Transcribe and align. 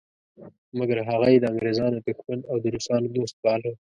مګر 0.77 0.97
هغه 1.09 1.27
یې 1.33 1.37
د 1.41 1.45
انګریزانو 1.51 1.97
دښمن 2.07 2.39
او 2.51 2.55
د 2.63 2.65
روسانو 2.75 3.07
دوست 3.15 3.35
باله. 3.43 3.71